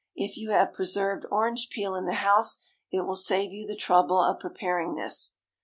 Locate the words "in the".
1.93-2.15